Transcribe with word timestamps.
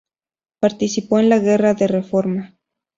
Participó 0.59 1.19
en 1.19 1.29
la 1.29 1.37
Guerra 1.37 1.75
de 1.75 1.85
Reforma. 1.85 2.55